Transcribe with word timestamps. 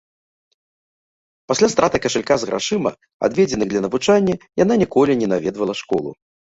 Пасля 1.51 1.67
страты 1.75 1.95
кашалька 2.07 2.33
з 2.45 2.49
грашыма, 2.51 2.95
адведзеных 3.31 3.67
для 3.77 3.85
навучання, 3.87 4.33
яна 4.67 4.73
ніколі 4.87 5.11
не 5.25 5.33
наведвала 5.33 5.73
школу. 5.85 6.09